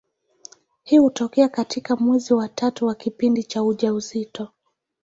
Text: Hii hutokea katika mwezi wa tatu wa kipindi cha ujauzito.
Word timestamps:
Hii 0.83 0.97
hutokea 0.97 1.49
katika 1.49 1.95
mwezi 1.95 2.33
wa 2.33 2.49
tatu 2.49 2.85
wa 2.85 2.95
kipindi 2.95 3.43
cha 3.43 3.63
ujauzito. 3.63 4.47